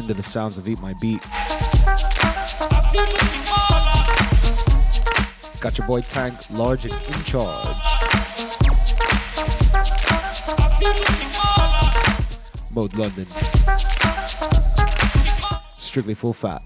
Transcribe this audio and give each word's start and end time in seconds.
into 0.00 0.14
the 0.14 0.22
sounds 0.22 0.56
of 0.56 0.66
Eat 0.66 0.80
My 0.80 0.94
Beat. 0.94 1.20
Got 5.60 5.76
your 5.76 5.86
boy 5.86 6.00
Tank, 6.00 6.38
large 6.50 6.86
and 6.86 6.94
in 6.94 7.24
charge. 7.24 7.76
Mode 12.70 12.94
London. 12.94 13.26
Strictly 15.76 16.14
full 16.14 16.32
fat. 16.32 16.62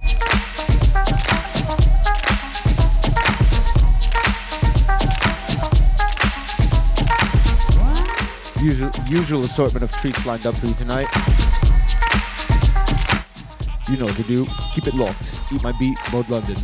Usual, 8.63 8.91
usual 9.09 9.45
assortment 9.45 9.83
of 9.83 9.93
treats 9.93 10.25
lined 10.25 10.47
up 10.47 10.55
for 10.55 10.67
you 10.67 10.75
tonight. 10.75 11.64
You 13.89 13.99
know 13.99 14.09
to 14.09 14.23
do. 14.23 14.47
Keep 14.73 14.87
it 14.87 14.95
locked. 14.95 15.41
Eat 15.53 15.63
my 15.63 15.73
beat, 15.73 15.97
Mode 16.13 16.29
London. 16.29 16.57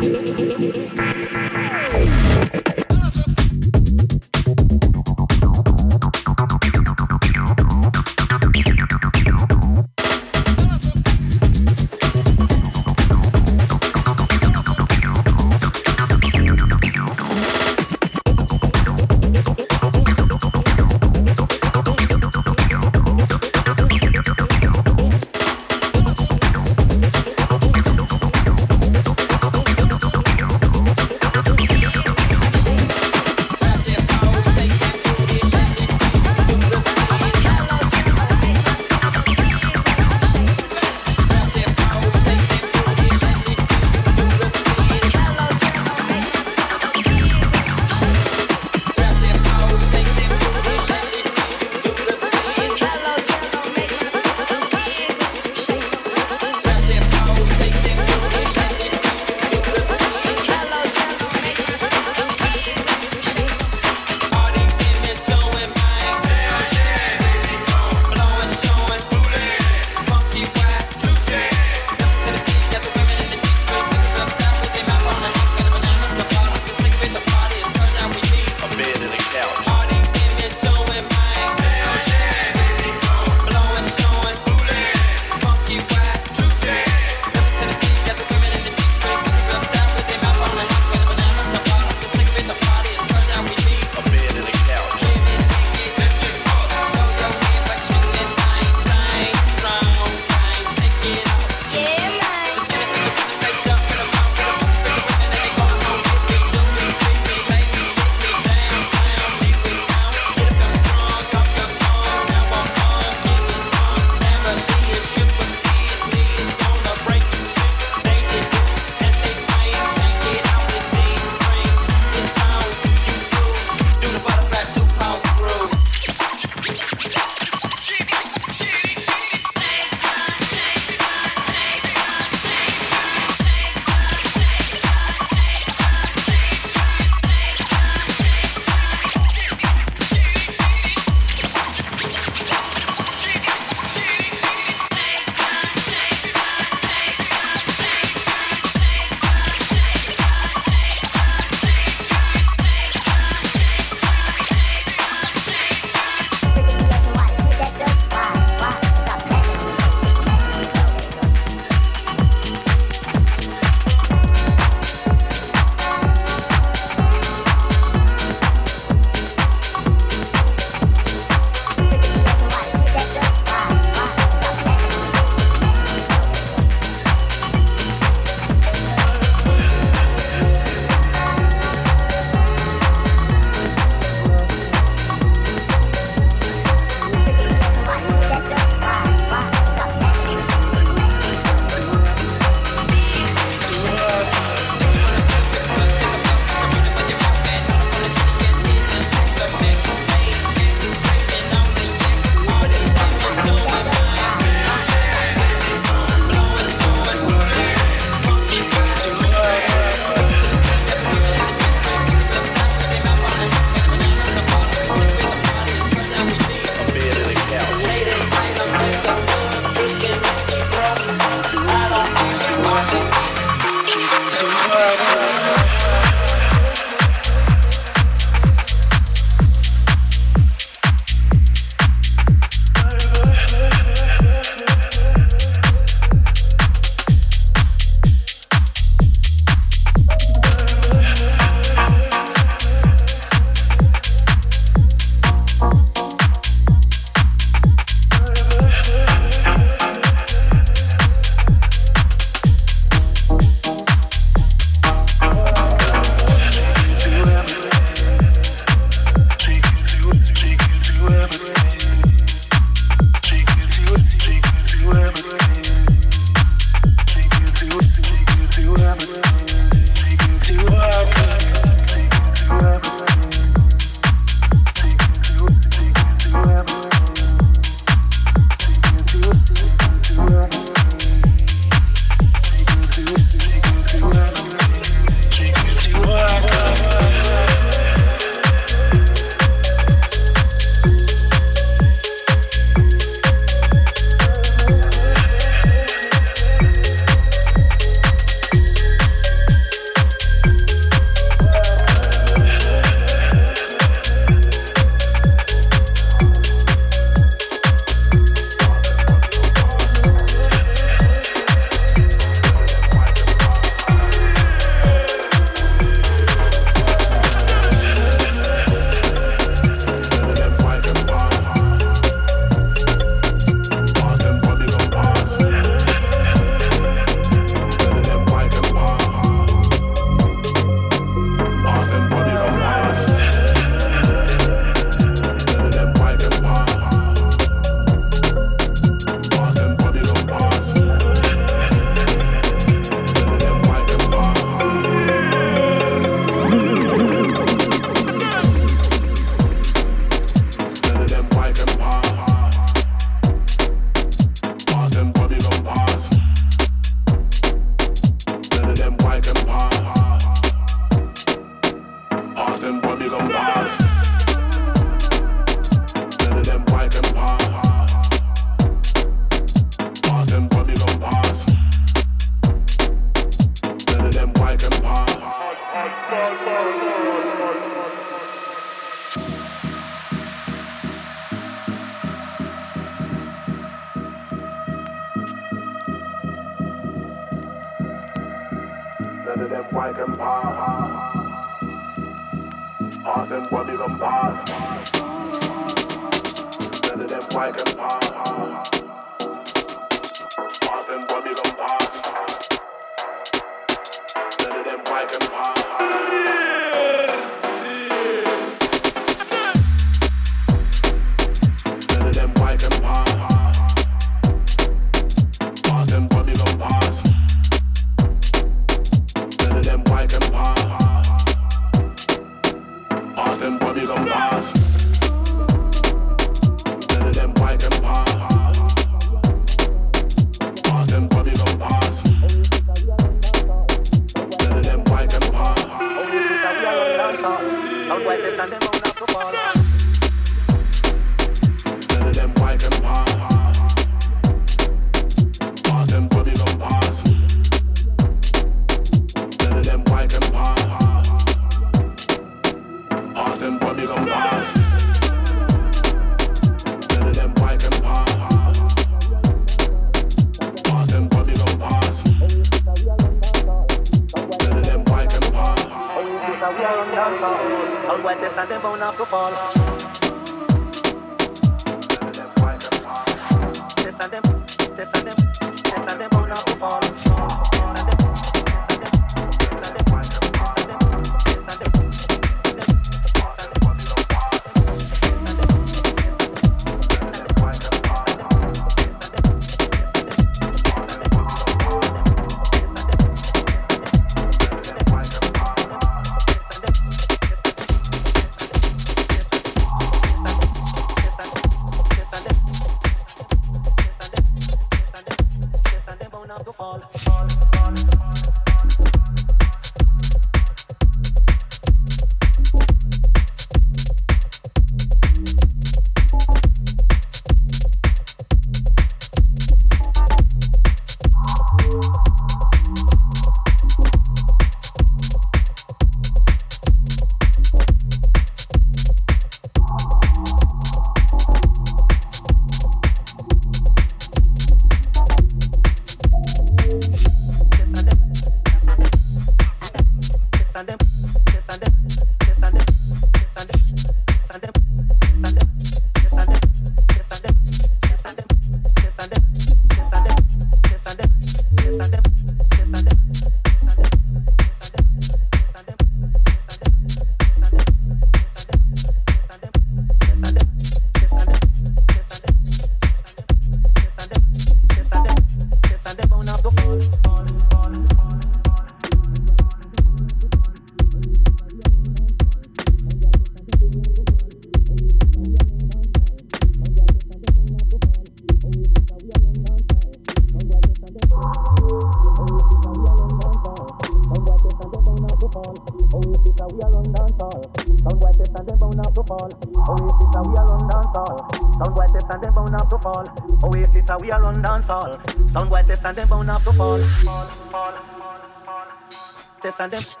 bastante 599.61 600.00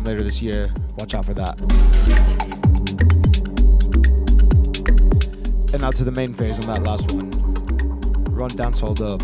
sometime 0.00 0.12
later 0.12 0.24
this 0.24 0.42
year. 0.42 0.72
Watch 0.98 1.14
out 1.14 1.24
for 1.24 1.34
that. 1.34 1.60
And 5.72 5.82
now 5.82 5.90
to 5.90 6.04
the 6.04 6.12
main 6.12 6.34
phase 6.34 6.58
on 6.60 6.66
that 6.66 6.82
last 6.82 7.12
one. 7.12 7.30
Run 8.34 8.50
dancehall 8.50 8.96
dub. 8.96 9.22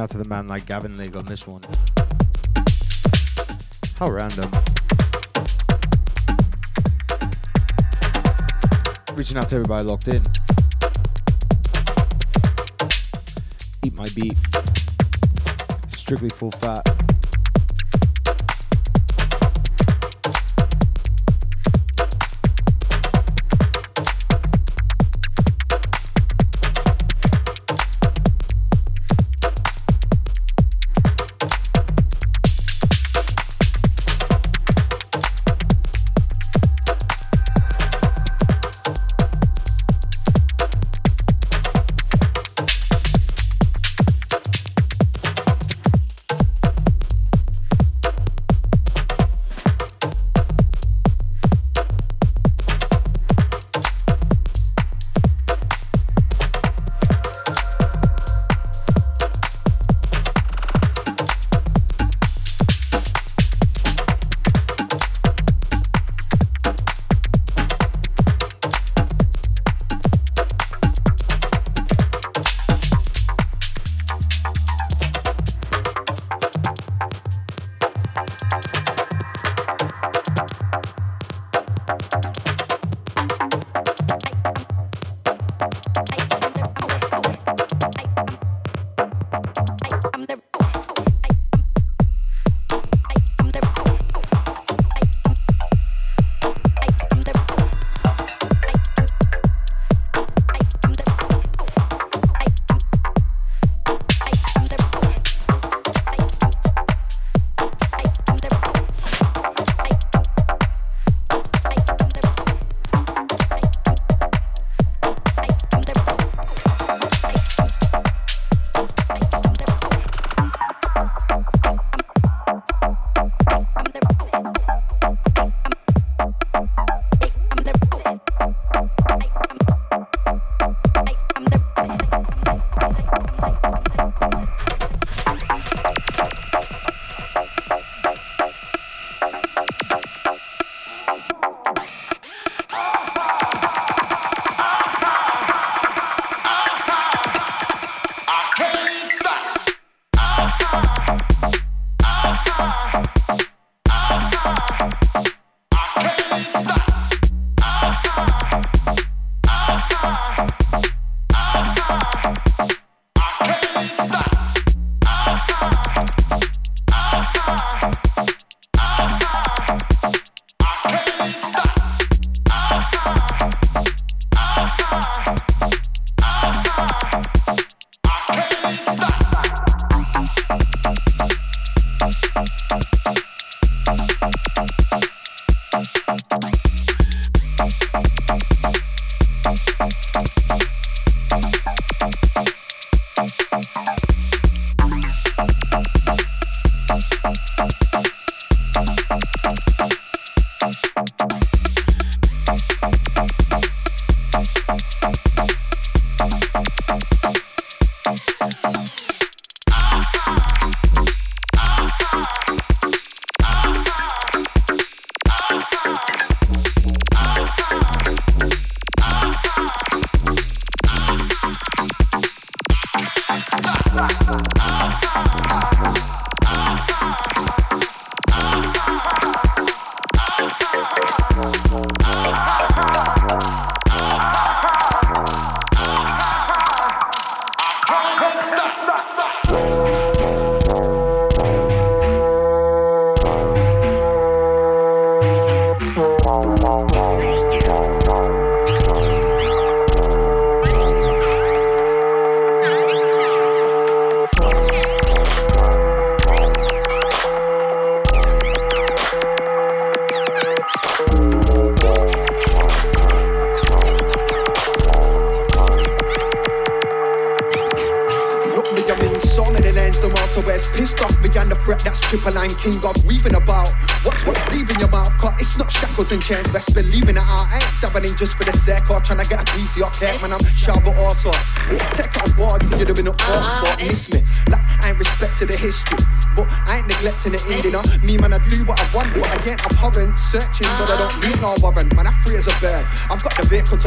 Out 0.00 0.10
to 0.10 0.18
the 0.18 0.24
man 0.24 0.48
like 0.48 0.66
Gavin 0.66 0.96
League 0.96 1.16
on 1.16 1.24
this 1.26 1.46
one. 1.46 1.62
How 3.98 4.10
random. 4.10 4.50
Reaching 9.14 9.38
out 9.38 9.48
to 9.50 9.54
everybody 9.54 9.86
locked 9.86 10.08
in. 10.08 10.22
Eat 13.84 13.94
my 13.94 14.08
beat. 14.10 14.36
Strictly 15.88 16.30
full 16.30 16.50
fat. 16.50 17.05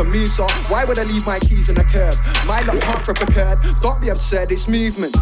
Move, 0.09 0.27
so 0.27 0.45
why 0.67 0.85
would 0.85 0.99
I 0.99 1.03
leave 1.03 1.25
my 1.25 1.39
keys 1.39 1.69
in 1.69 1.77
a 1.77 1.83
curb? 1.83 2.15
My 2.45 2.61
luck 2.61 2.81
can't 2.81 3.03
flip 3.05 3.21
a. 3.21 3.59
Don't 3.81 4.01
be 4.01 4.09
upset, 4.09 4.51
it's 4.51 4.67
movement. 4.67 5.15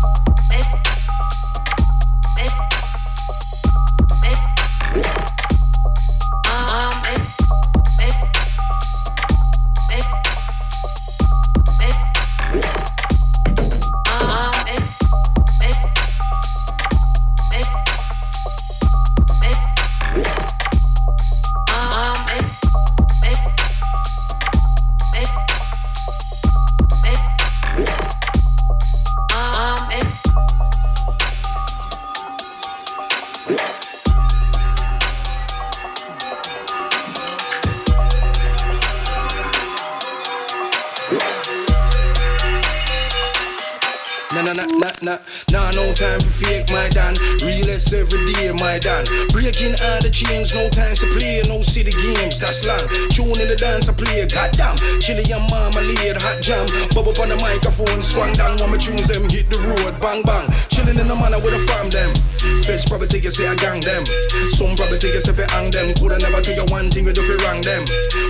nah, 44.53 44.63
nah, 44.63 44.79
nah, 44.79 44.91
nah. 45.03 45.17
Nah, 45.51 45.71
no 45.71 45.91
time 45.93 46.19
for 46.21 46.31
fake, 46.45 46.69
my 46.69 46.87
Dan. 46.89 47.15
Realest 47.43 47.91
every 47.91 48.23
day, 48.33 48.51
my 48.53 48.79
Dan. 48.79 49.03
Breaking 49.35 49.75
all 49.83 49.99
the 49.99 50.09
chains, 50.11 50.53
no 50.53 50.69
time 50.69 50.95
to 50.95 51.07
play, 51.11 51.41
no 51.47 51.61
city 51.61 51.91
games, 51.91 52.39
that's 52.39 52.63
long. 52.63 52.87
Tune 53.11 53.39
in 53.41 53.47
the 53.47 53.55
dance, 53.55 53.89
I 53.89 53.93
play, 53.93 54.25
goddamn. 54.27 54.77
Chili 54.99 55.23
and 55.31 55.43
mama 55.49 55.81
laid 55.81 56.17
hot 56.17 56.39
jam. 56.41 56.67
Bubble 56.95 57.11
up 57.11 57.19
on 57.19 57.29
the 57.29 57.37
microphone, 57.37 58.01
squang 58.01 58.33
down, 58.35 58.59
when 58.59 58.71
my 58.71 58.77
tunes 58.77 59.07
them 59.07 59.27
hit 59.29 59.49
the 59.49 59.57
road, 59.59 59.99
bang 59.99 60.21
bang. 60.23 60.47
Chilling 60.77 61.01
in 61.01 61.09
the 61.09 61.17
manner 61.17 61.41
with 61.41 61.57
a 61.57 61.61
farm 61.65 61.89
them. 61.89 62.13
Fish 62.61 62.85
probably 62.85 63.09
take 63.09 63.25
you 63.25 63.33
say 63.33 63.49
I 63.49 63.57
gang 63.57 63.81
them. 63.81 64.05
Some 64.53 64.77
probably 64.77 65.01
take 65.01 65.17
you 65.17 65.25
say 65.25 65.33
I 65.33 65.49
hang 65.49 65.73
them. 65.73 65.89
Coulda 65.97 66.21
never 66.21 66.37
tell 66.37 66.53
you 66.53 66.69
one 66.69 66.93
thing 66.93 67.09
you 67.09 67.17
do 67.17 67.25
fi 67.25 67.33
wrong 67.41 67.65
them. 67.65 67.81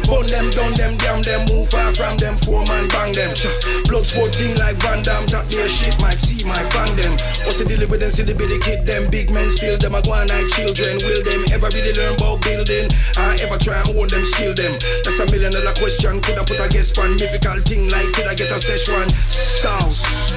Bone 0.08 0.32
them, 0.32 0.48
down 0.56 0.72
them, 0.80 0.96
damn 0.96 1.20
them. 1.28 1.44
Move 1.52 1.68
far 1.68 1.92
from 1.92 2.16
them, 2.16 2.40
four 2.48 2.64
man 2.64 2.88
bang 2.88 3.12
them. 3.12 3.36
Blood 3.92 4.08
sporting 4.08 4.56
like 4.56 4.80
Van 4.80 5.04
Damme. 5.04 5.28
Talk 5.28 5.52
their 5.52 5.68
shit, 5.68 6.00
might 6.00 6.24
see 6.24 6.48
my 6.48 6.56
fang 6.72 6.96
them. 6.96 7.20
What's 7.44 7.60
the 7.60 7.68
deal 7.68 7.84
with 7.84 8.00
them? 8.00 8.16
See 8.16 8.24
the 8.24 8.32
billy 8.32 8.64
kid 8.64 8.88
them. 8.88 9.12
Big 9.12 9.28
men 9.28 9.52
steal 9.52 9.76
them. 9.76 9.92
I 9.92 10.00
go 10.00 10.16
on 10.16 10.32
like 10.32 10.48
children. 10.56 11.04
Will 11.04 11.28
them 11.28 11.44
ever 11.52 11.68
really 11.76 11.92
learn 12.00 12.16
about 12.16 12.48
building? 12.48 12.88
I 13.20 13.36
ever 13.44 13.60
try 13.60 13.76
and 13.76 13.92
own 13.92 14.08
them, 14.08 14.24
steal 14.24 14.56
them. 14.56 14.72
That's 15.04 15.20
a 15.20 15.28
million 15.28 15.52
dollar 15.52 15.76
question. 15.76 16.24
Coulda 16.24 16.48
put 16.48 16.64
a 16.64 16.72
guess 16.72 16.96
on 16.96 17.20
mythical 17.20 17.60
thing 17.68 17.92
like 17.92 18.08
could 18.16 18.32
I 18.32 18.40
get 18.40 18.56
a 18.56 18.60
session. 18.64 19.12
South. 19.36 20.37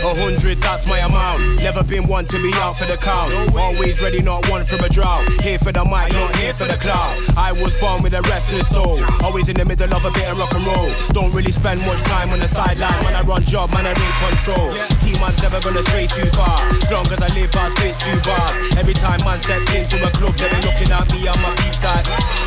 A 0.00 0.14
hundred, 0.14 0.62
that's 0.62 0.86
my 0.86 0.98
amount. 1.00 1.58
Never 1.58 1.82
been 1.82 2.06
one 2.06 2.24
to 2.26 2.38
be 2.40 2.54
out 2.62 2.78
for 2.78 2.86
the 2.86 2.96
count. 2.96 3.34
Always 3.54 4.00
ready, 4.00 4.22
not 4.22 4.48
one 4.48 4.64
for 4.64 4.78
a 4.78 4.88
drought. 4.88 5.26
Here 5.42 5.58
for 5.58 5.72
the 5.72 5.84
mic, 5.84 6.12
not 6.14 6.34
here 6.36 6.54
for 6.54 6.64
the 6.64 6.78
cloud. 6.78 7.18
I 7.36 7.52
was 7.52 7.74
born 7.80 8.02
with 8.02 8.14
a 8.14 8.22
restless 8.22 8.68
soul. 8.68 9.02
Always 9.20 9.48
in 9.48 9.56
the 9.56 9.64
middle 9.64 9.92
of 9.92 10.04
a 10.04 10.10
bit 10.12 10.28
of 10.30 10.38
rock 10.38 10.54
and 10.54 10.64
roll. 10.64 10.88
Don't 11.12 11.34
really 11.34 11.52
spend 11.52 11.80
much 11.82 12.00
time 12.06 12.30
on 12.30 12.38
the 12.38 12.48
sideline. 12.48 13.04
When 13.04 13.14
I 13.14 13.22
run 13.22 13.42
job, 13.44 13.72
man, 13.74 13.84
I 13.84 13.90
in 13.90 14.14
control. 14.30 14.70
Team 15.02 15.18
man's 15.20 15.42
never 15.42 15.60
gonna 15.60 15.82
stray 15.90 16.06
too 16.06 16.28
far. 16.38 16.56
As 16.80 16.90
long 16.90 17.06
as 17.10 17.20
I 17.20 17.28
live, 17.34 17.50
I 17.52 17.68
spit 17.74 17.98
two 17.98 18.16
bars. 18.22 18.54
Every 18.78 18.94
time 18.94 19.20
man 19.26 19.40
steps 19.42 19.68
into 19.74 20.00
a 20.06 20.10
club, 20.14 20.32
they 20.38 20.48
be 20.48 20.64
looking 20.64 20.90
at 20.94 21.10
me 21.12 21.26
on 21.26 21.36
my 21.42 21.52
beat 21.60 21.74
side. 21.74 22.06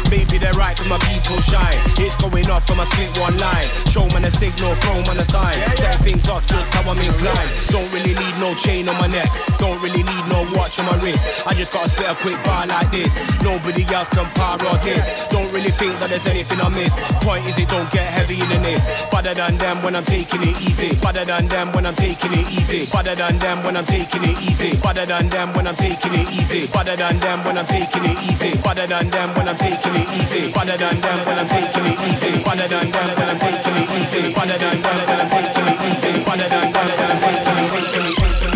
Maybe 0.09 0.39
they're 0.39 0.57
right, 0.57 0.77
cause 0.77 0.87
my 0.87 0.97
people 1.11 1.37
shine. 1.43 1.77
It's 1.99 2.17
going 2.17 2.49
off 2.49 2.65
from 2.65 2.79
a 2.79 2.85
split 2.87 3.11
one 3.19 3.37
line. 3.37 3.67
Show 3.91 4.07
man 4.09 4.25
a 4.25 4.31
signal, 4.31 4.73
throw 4.81 5.03
man 5.03 5.19
a 5.19 5.25
sign. 5.27 5.59
Set 5.75 5.99
things 6.01 6.27
off 6.29 6.47
just 6.47 6.73
how 6.73 6.89
I'm 6.89 6.97
inclined. 6.97 7.32
Don't 7.73 7.89
really 7.89 8.13
need 8.13 8.35
no 8.39 8.53
chain 8.53 8.87
on 8.87 8.95
my 9.01 9.07
neck. 9.07 9.29
Don't 9.57 9.81
really 9.81 10.03
need 10.03 10.25
no 10.29 10.45
watch 10.53 10.77
on 10.79 10.85
my 10.85 10.97
wrist. 11.01 11.47
I 11.47 11.53
just 11.53 11.73
gotta 11.73 11.89
spit 11.89 12.05
a 12.05 12.15
quick 12.15 12.37
bar 12.43 12.67
like 12.67 12.91
this. 12.91 13.09
Nobody 13.41 13.83
else 13.93 14.09
can 14.09 14.29
or 14.61 14.77
this. 14.85 15.29
Don't 15.29 15.51
really 15.51 15.71
think 15.71 15.97
that 15.99 16.09
there's 16.09 16.25
anything 16.27 16.61
I 16.61 16.69
miss. 16.69 16.93
Point 17.25 17.45
is, 17.49 17.57
it 17.57 17.69
don't 17.69 17.89
get 17.91 18.05
heavy 18.05 18.37
in 18.41 18.49
the 18.49 18.59
this. 18.61 19.09
Better 19.09 19.33
than 19.33 19.57
them 19.57 19.81
when 19.81 19.95
I'm 19.95 20.05
taking 20.05 20.43
it 20.43 20.55
easy. 20.61 20.93
Better 21.01 21.25
than 21.25 21.47
them 21.47 21.71
when 21.73 21.85
I'm 21.85 21.95
taking 21.95 22.33
it 22.33 22.45
easy. 22.51 22.85
Better 22.91 23.15
than 23.15 23.37
them 23.39 23.63
when 23.63 23.75
I'm 23.77 23.85
taking 23.85 24.23
it 24.23 24.37
easy. 24.37 24.77
Better 24.81 25.05
than 25.05 25.29
them 25.29 25.49
when 25.53 25.67
I'm 25.67 25.75
taking 25.75 26.13
it 26.13 26.27
easy. 26.29 26.61
Better 26.71 26.95
than 26.95 27.17
them 27.17 27.39
when 27.45 27.57
I'm 27.57 27.65
taking 27.65 28.05
it 28.05 28.17
easy. 28.21 28.61
Better 28.61 28.87
than 28.87 29.09
them 29.09 29.29
when 29.33 29.47
I'm 29.47 29.57
taking 29.57 29.95
it 29.95 30.07
easy. 30.13 30.53
Better 30.53 30.77
than 30.77 30.97
them 31.01 31.19
when 31.25 31.39
I'm 31.39 31.49
taking 31.49 31.85
it 31.89 31.97
easy. 32.05 32.43
Better 32.43 32.67
than 32.67 32.87
them 32.93 33.09
when 33.17 33.29
I'm 33.29 33.39
taking 33.39 33.75
it 33.81 33.89
easy. 33.89 34.33
Better 34.33 34.57
than 34.57 34.77
them 34.77 34.99
when 35.01 35.19
I'm 35.23 35.29
taking 35.29 35.67
it 35.67 35.79
easy. 35.81 36.23
Better 36.29 36.47
than 36.47 36.69
them 36.69 36.83
when 36.85 37.01
I'm 37.01 37.01
taking 37.01 37.07
it 37.07 37.17
easy. 37.17 37.22
Oi, 37.25 38.52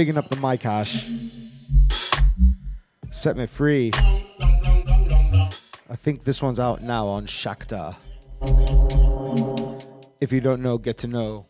bigging 0.00 0.16
up 0.16 0.30
the 0.30 0.36
my 0.36 0.56
cash. 0.56 1.04
Set 3.10 3.36
me 3.36 3.44
free. 3.44 3.92
I 5.90 5.94
think 5.94 6.24
this 6.24 6.40
one's 6.40 6.58
out 6.58 6.80
now 6.80 7.06
on 7.06 7.26
Shakta. 7.26 7.94
If 10.18 10.32
you 10.32 10.40
don't 10.40 10.62
know, 10.62 10.78
get 10.78 10.96
to 11.04 11.06
know. 11.06 11.48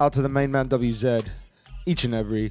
Out 0.00 0.12
to 0.14 0.22
the 0.22 0.30
main 0.32 0.50
man 0.50 0.68
WZ, 0.68 1.28
each 1.86 2.02
and 2.02 2.12
every 2.12 2.50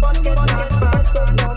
Bosque, 0.00 0.34
bosque. 0.34 0.57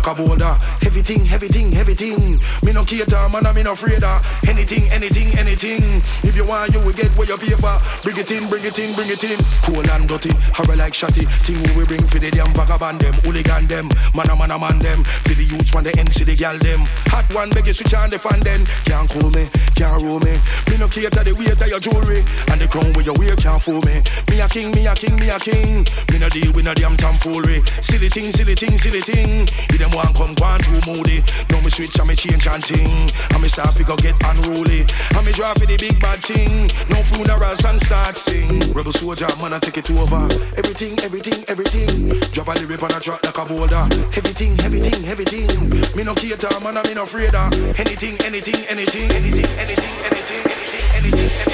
on 0.00 0.16
a 0.16 0.16
track 0.16 0.16
like 0.16 0.18
a 0.18 0.22
boulder. 0.22 0.58
Everything, 0.86 1.28
everything, 1.28 1.76
everything. 1.76 2.40
Me 2.62 2.72
no 2.72 2.84
cater, 2.84 3.28
man, 3.28 3.46
I 3.46 3.52
me 3.52 3.62
no 3.62 3.72
afraid 3.72 4.02
of. 4.02 4.20
Anything, 4.48 4.90
anything, 4.90 5.38
anything. 5.38 6.02
If 6.22 6.36
you 6.36 6.44
want, 6.44 6.72
you 6.72 6.80
will 6.80 6.92
get 6.92 7.10
what 7.16 7.28
you 7.28 7.36
pay 7.36 7.56
for. 7.56 7.80
Bring 8.02 8.16
it 8.16 8.30
in, 8.30 8.48
bring 8.48 8.64
it 8.64 8.78
in, 8.78 8.94
bring 8.94 9.08
it 9.08 9.22
in. 9.24 9.38
Cool 9.62 9.88
and 9.90 10.08
dirty, 10.08 10.32
horror 10.54 10.76
like 10.76 10.92
shotty. 10.92 11.26
Thing 11.44 11.60
we 11.76 11.84
bring 11.84 12.06
for 12.06 12.18
the 12.18 12.30
damn 12.30 12.52
vagabond 12.52 13.00
them, 13.00 13.14
hooligan 13.24 13.66
them, 13.66 13.88
man 14.14 14.30
a 14.30 14.36
man 14.36 14.50
a 14.50 14.58
man 14.58 14.78
them. 14.78 15.04
For 15.04 15.34
the 15.34 15.44
youths 15.44 15.72
when 15.74 15.84
the 15.84 15.92
NC 15.92 16.24
the 16.24 16.36
gal 16.36 16.58
them. 16.58 16.80
Hot 17.12 17.26
one, 17.34 17.50
beg 17.50 17.66
you 17.66 17.72
switch 17.72 17.94
on 17.94 18.10
the 18.10 18.18
fan 18.18 18.40
then. 18.40 18.64
Can't 18.84 19.08
cool 19.10 19.30
me, 19.30 19.48
can't 19.80 20.02
roll 20.02 20.20
me. 20.20 20.36
Me 20.68 20.76
no 20.76 20.88
cater 20.88 21.24
the 21.24 21.32
weight 21.32 21.56
of 21.56 21.68
your 21.68 21.80
jewelry 21.80 22.20
and 22.52 22.60
the 22.60 22.68
crown 22.68 22.92
where 22.92 23.04
you 23.04 23.14
wear 23.16 23.34
can't 23.36 23.62
fool 23.62 23.80
me. 23.88 24.04
Me 24.28 24.40
a 24.44 24.46
king, 24.46 24.68
me 24.76 24.84
a 24.86 24.92
king, 24.92 25.16
me 25.16 25.32
a 25.32 25.38
king. 25.40 25.88
Me 26.12 26.18
no 26.20 26.28
deal 26.28 26.52
with 26.52 26.66
no 26.68 26.74
damn 26.74 26.96
tomfoolery. 27.00 27.64
Silly 27.80 28.12
thing, 28.12 28.30
silly 28.30 28.54
thing, 28.54 28.76
silly 28.76 29.00
thing. 29.00 29.48
You 29.72 29.78
them 29.80 29.90
want 29.96 30.12
come 30.12 30.34
go 30.36 30.44
on 30.44 30.60
too 30.60 30.76
moody 30.84 31.24
now 31.60 31.64
me 31.64 31.70
switch 31.70 31.98
and 31.98 32.08
me 32.08 32.14
change 32.14 32.46
and 32.46 32.64
thing. 32.64 33.10
And 33.32 33.42
me 33.42 33.48
start 33.48 33.74
fi 33.74 33.84
go 33.84 33.96
get 33.96 34.16
unruly. 34.24 34.86
And 35.14 35.26
me 35.26 35.32
drop 35.32 35.58
fi 35.58 35.66
the 35.66 35.76
big 35.76 36.00
bad 36.00 36.18
thing. 36.20 36.68
No 36.88 37.02
funerals 37.04 37.64
and 37.64 37.82
start 37.82 38.16
sing. 38.16 38.60
Rebel 38.72 38.92
soldier, 38.92 39.28
man, 39.40 39.52
I 39.52 39.58
take 39.58 39.78
it 39.78 39.90
over. 39.90 40.24
Everything, 40.56 40.98
everything, 41.00 41.44
everything. 41.48 42.08
Drop 42.32 42.48
a 42.48 42.52
lyric 42.60 42.82
on 42.82 42.92
a 42.92 43.00
track 43.00 43.24
like 43.24 43.38
a 43.38 43.44
boulder. 43.44 43.84
Everything, 44.16 44.58
everything, 44.60 45.04
everything. 45.06 45.48
Me 45.96 46.02
no 46.02 46.14
cater, 46.14 46.48
man, 46.64 46.76
I 46.78 46.82
me 46.88 46.94
no 46.94 47.04
afraid 47.04 47.34
of. 47.34 47.52
Anything, 47.78 48.16
anything, 48.24 48.60
anything, 48.68 49.10
anything, 49.12 49.50
anything, 49.60 49.94
anything, 50.08 50.42
anything, 50.48 50.84
anything. 50.96 51.30
anything. 51.30 51.49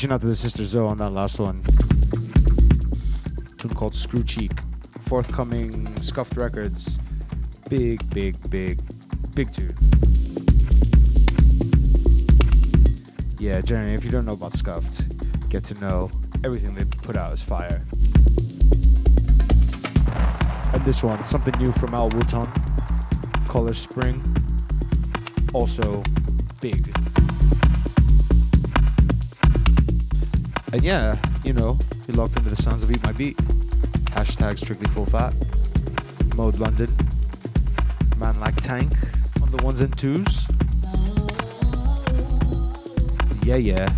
Reaching 0.00 0.12
out 0.14 0.22
to 0.22 0.28
the 0.28 0.34
sister 0.34 0.64
Zoe 0.64 0.88
on 0.88 0.96
that 0.96 1.10
last 1.10 1.38
one. 1.38 1.62
tune 3.58 3.74
called 3.74 3.94
Screw 3.94 4.22
Cheek. 4.22 4.50
Forthcoming 5.00 5.94
Scuffed 6.00 6.38
Records. 6.38 6.96
Big, 7.68 8.08
big, 8.08 8.34
big, 8.48 8.80
big 9.34 9.52
tune. 9.52 9.76
Yeah, 13.38 13.60
Jeremy, 13.60 13.92
if 13.92 14.02
you 14.02 14.10
don't 14.10 14.24
know 14.24 14.32
about 14.32 14.54
Scuffed, 14.54 15.04
get 15.50 15.64
to 15.64 15.74
know 15.82 16.10
everything 16.44 16.74
they 16.74 16.86
put 16.86 17.18
out 17.18 17.34
is 17.34 17.42
fire. 17.42 17.82
And 20.72 20.82
this 20.86 21.02
one, 21.02 21.22
something 21.26 21.52
new 21.58 21.72
from 21.72 21.92
Al 21.92 22.08
Wootton, 22.08 22.50
Color 23.48 23.74
Spring. 23.74 24.18
Also 25.52 26.02
big. 26.62 26.90
And 30.72 30.84
yeah, 30.84 31.16
you 31.44 31.52
know, 31.52 31.78
you're 32.06 32.16
locked 32.16 32.36
into 32.36 32.50
the 32.50 32.62
sounds 32.62 32.82
of 32.82 32.90
Eat 32.90 33.02
My 33.02 33.12
Beat. 33.12 33.36
Hashtag 34.12 34.58
strictly 34.58 34.86
full 34.88 35.06
fat. 35.06 35.34
Mode 36.36 36.58
London. 36.58 36.94
Man 38.18 38.38
like 38.38 38.54
Tank 38.56 38.92
on 39.42 39.50
the 39.50 39.62
ones 39.64 39.80
and 39.80 39.96
twos. 39.98 40.46
Yeah, 43.42 43.56
yeah. 43.56 43.92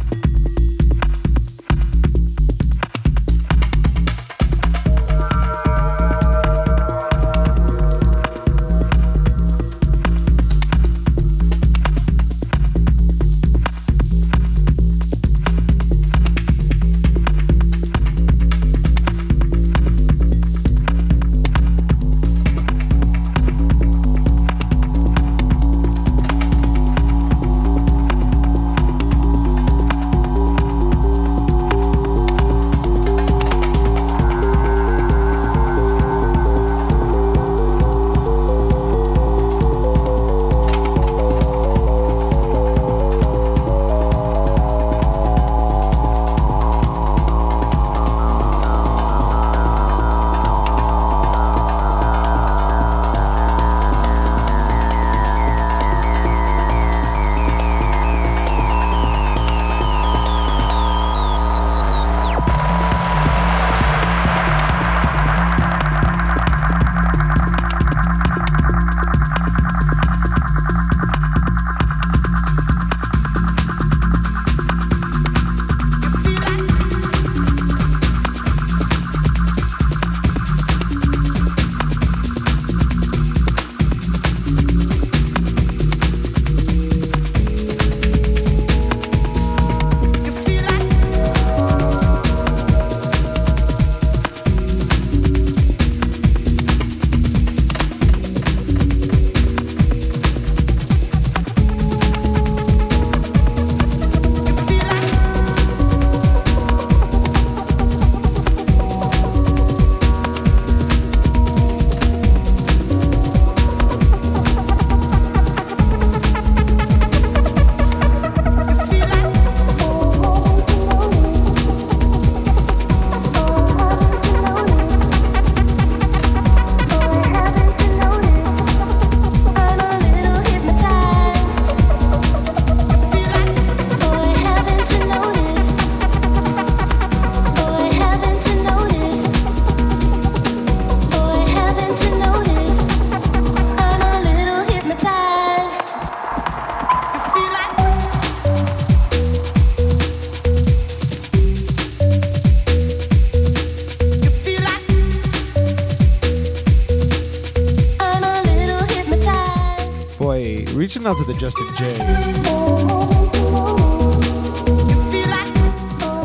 Listen 161.02 161.18
out 161.18 161.26
to 161.26 161.32
the 161.32 161.36
Justin 161.36 161.66
J. 161.74 161.98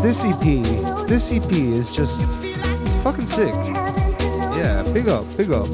This 0.03 0.23
EP, 0.23 1.07
this 1.07 1.31
EP 1.31 1.51
is 1.51 1.95
just, 1.95 2.21
it's 2.43 2.93
fucking 3.01 3.25
sick. 3.25 3.55
Yeah, 4.55 4.83
big 4.93 5.07
up, 5.07 5.25
big 5.35 5.51
up. 5.51 5.67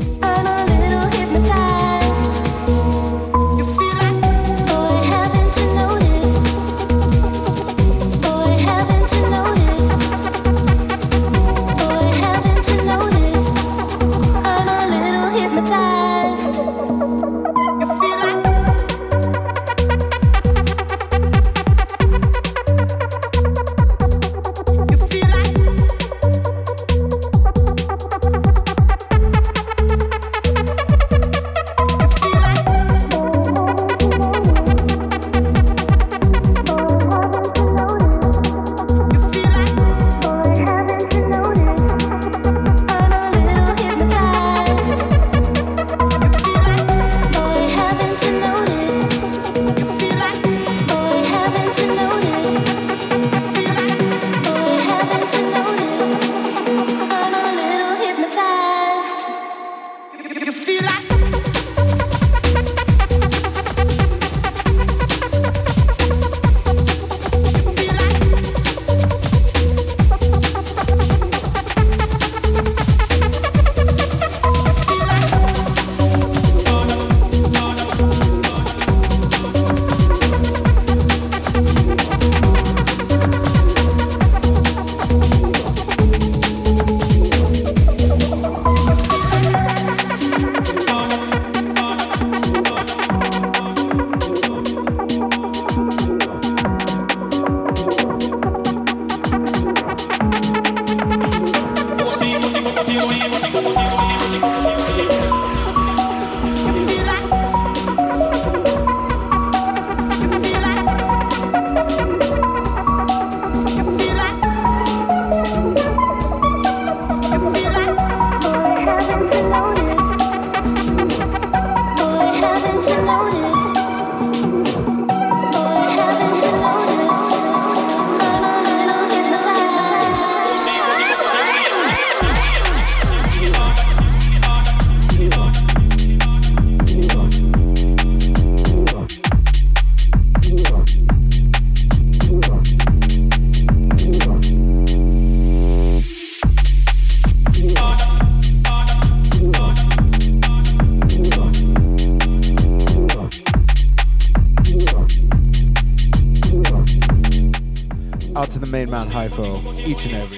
Each 158.93 160.05
and 160.05 160.13
every. 160.13 160.37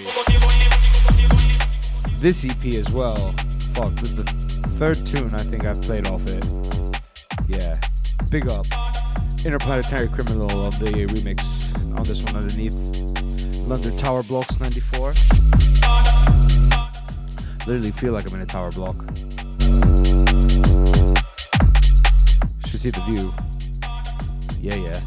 This 2.20 2.46
EP 2.46 2.66
as 2.76 2.90
well. 2.90 3.34
Fuck, 3.74 3.96
this 3.96 4.14
is 4.14 4.16
the 4.16 4.24
third 4.80 5.06
tune 5.06 5.34
I 5.34 5.40
think 5.40 5.66
I've 5.66 5.82
played 5.82 6.08
off 6.08 6.26
it. 6.28 6.46
Yeah, 7.50 7.78
big 8.30 8.48
up. 8.48 8.66
Interplanetary 9.46 10.08
Criminal 10.08 10.50
on 10.52 10.72
the 10.80 11.06
remix 11.10 11.76
on 11.98 12.04
this 12.04 12.24
one 12.24 12.38
underneath 12.38 12.74
London 13.68 13.98
Tower 13.98 14.24
Blocks 14.24 14.58
94. 14.58 15.14
Literally 17.68 17.92
feel 17.92 18.14
like 18.14 18.26
I'm 18.30 18.36
in 18.36 18.42
a 18.42 18.46
tower 18.46 18.72
block. 18.72 18.96
Should 22.68 22.80
see 22.80 22.92
the 22.92 23.02
view. 23.06 23.34
Yeah, 24.62 24.76
yeah. 24.76 25.02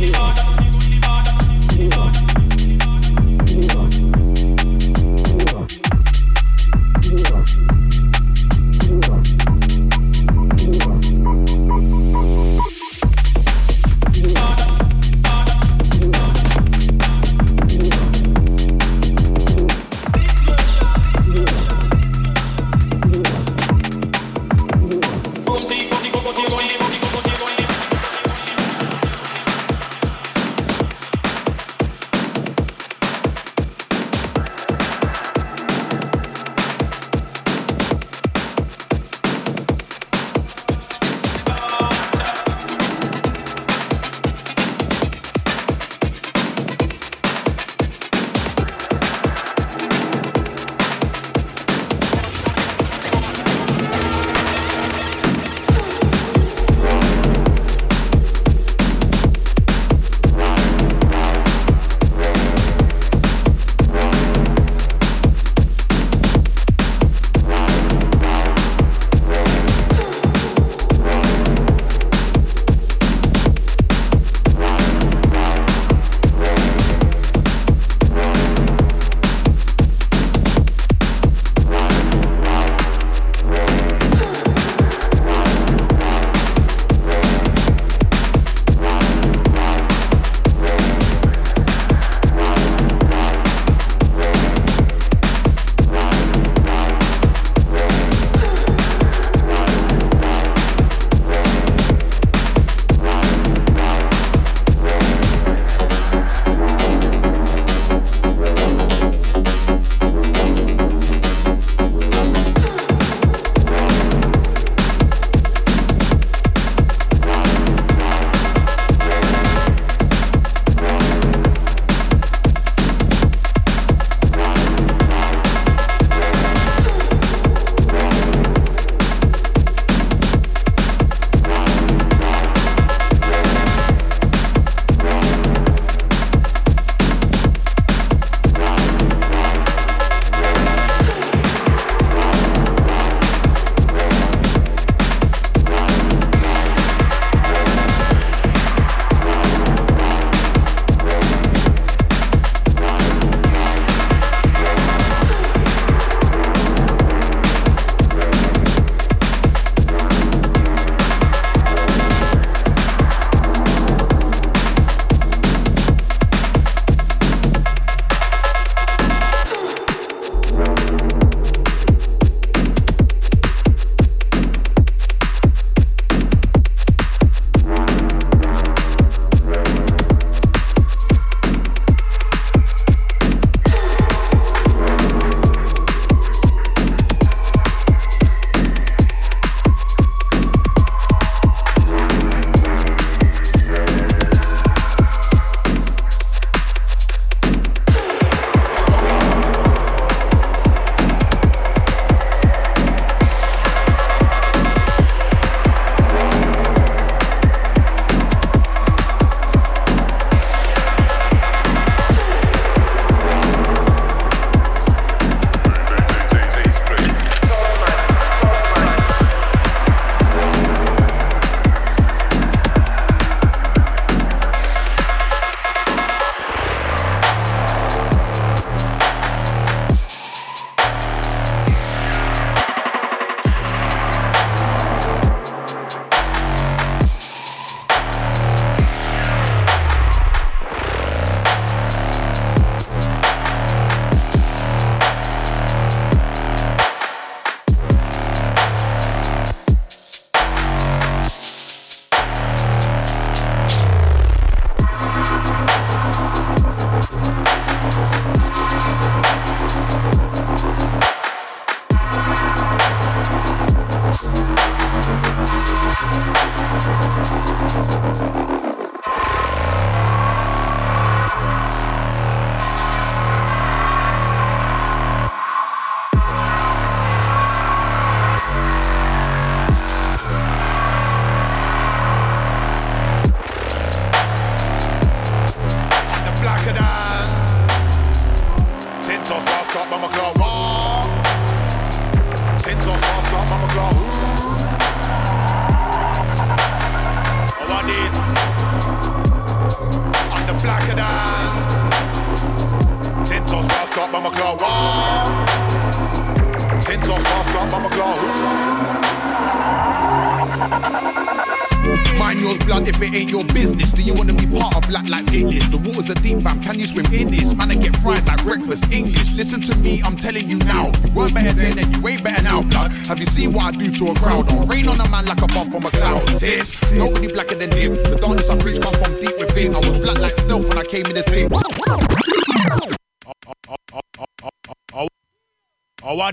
Yours 0.00 0.33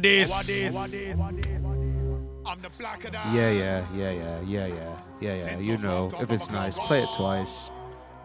this? 0.01 0.31
I'm 2.43 2.59
the 2.59 2.69
black 2.77 3.05
of 3.05 3.11
the 3.11 3.17
Yeah, 3.17 3.51
yeah, 3.51 3.85
yeah, 3.93 4.11
yeah, 4.11 4.41
yeah, 4.41 4.65
yeah, 4.65 4.97
yeah, 5.21 5.35
yeah. 5.35 5.57
You 5.59 5.77
know, 5.77 6.11
if 6.19 6.31
it's 6.31 6.49
nice, 6.49 6.77
play 6.79 7.03
it 7.03 7.09
twice. 7.15 7.69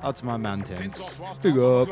Out 0.03 0.17
to 0.17 0.25
my 0.25 0.37
man 0.37 0.63
Tinks. 0.63 1.21
Big 1.43 1.59
up. 1.59 1.89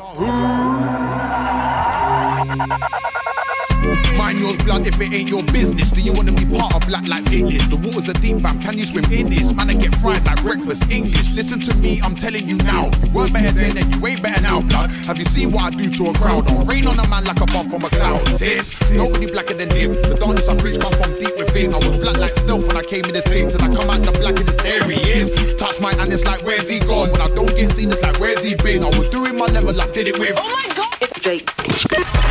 Yours 4.39 4.56
blood 4.59 4.86
if 4.86 5.01
it 5.01 5.12
ain't 5.12 5.31
your 5.31 5.43
business. 5.52 5.90
Do 5.90 6.01
you 6.02 6.12
wanna 6.12 6.32
be 6.32 6.44
part 6.44 6.74
of 6.74 6.86
Black 6.89 7.06
Lives 7.09 7.31
Hit 7.31 7.48
this? 7.51 7.66
The 7.69 7.77
waters 7.77 8.09
are 8.09 8.19
deep, 8.19 8.40
fam. 8.40 8.61
Can 8.61 8.77
you 8.78 8.85
swim 8.85 9.05
in 9.12 9.31
this? 9.31 9.55
Man, 9.55 9.70
I 9.70 9.74
get 9.74 9.94
fried 9.97 10.24
like 10.27 10.43
breakfast 10.43 10.90
English. 10.90 11.32
Listen 11.32 11.61
to 11.61 11.74
me, 11.74 12.01
I'm 12.02 12.15
telling 12.15 12.48
you 12.48 12.56
now. 12.59 12.90
You 13.05 13.11
weren't 13.12 13.32
better 13.32 13.52
then 13.52 13.78
and 13.78 13.94
you 13.94 14.06
ain't 14.06 14.23
better 14.23 14.40
now, 14.40 14.61
blood. 14.61 14.90
Have 15.06 15.19
you 15.19 15.24
seen 15.24 15.51
what 15.51 15.65
I 15.65 15.70
do 15.70 15.90
to 15.90 16.11
a 16.11 16.15
crowd? 16.15 16.47
Don't 16.47 16.66
rain 16.66 16.86
on 16.86 16.98
a 16.98 17.06
man 17.09 17.24
like 17.24 17.40
a 17.40 17.47
buff 17.47 17.69
from 17.69 17.85
a 17.85 17.90
cloud. 17.90 18.24
Tis 18.36 18.81
nobody 18.90 19.27
blacker 19.27 19.55
than 19.55 19.70
him. 19.70 19.94
The 19.94 20.16
darkness 20.19 20.48
I 20.48 20.56
preach 20.56 20.81
come 20.81 20.93
from 20.93 21.11
deep 21.19 21.35
within. 21.39 21.74
I 21.74 21.78
was 21.78 21.98
black 21.98 22.19
like 22.19 22.35
stealth 22.35 22.66
when 22.69 22.77
I 22.77 22.82
came 22.82 23.05
in 23.05 23.12
this 23.12 23.24
team. 23.31 23.48
Till 23.48 23.62
I 23.62 23.69
come 23.74 23.90
out 23.90 24.02
the 24.02 24.12
black 24.12 24.39
in 24.39 24.47
this 24.47 24.56
there 24.56 24.82
he 24.90 24.98
is. 25.11 25.55
Touch 25.56 25.81
my 25.81 25.94
hand, 25.94 26.12
it's 26.12 26.24
like 26.24 26.43
where's 26.43 26.69
he 26.69 26.81
gone? 26.81 27.11
When 27.12 27.20
I 27.20 27.28
don't 27.28 27.55
get 27.56 27.70
seen, 27.70 27.93
it's 27.93 28.02
like 28.02 28.19
where's 28.19 28.44
he 28.44 28.55
been? 28.56 28.82
I 28.82 28.89
was 28.89 29.09
doing 29.09 29.36
my 29.36 29.47
level, 29.47 29.78
I 29.81 29.86
did 29.93 30.09
it 30.09 30.19
with. 30.19 30.35
Oh 30.36 30.43
my 30.43 30.74
god! 30.74 30.98
It's 31.01 31.20
Drake. 31.20 32.23